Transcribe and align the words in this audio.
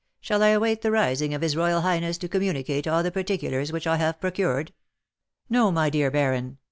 Shall 0.19 0.41
I 0.41 0.47
await 0.47 0.81
the 0.81 0.89
rising 0.89 1.35
of 1.35 1.43
his 1.43 1.55
royal 1.55 1.81
highness 1.81 2.17
to 2.17 2.27
communicate 2.27 2.87
all 2.87 3.03
the 3.03 3.11
particulars 3.11 3.71
which 3.71 3.85
I 3.85 3.97
have 3.97 4.19
procured?" 4.19 4.73
"No, 5.47 5.71
my 5.71 5.91
dear 5.91 6.09
baron. 6.09 6.57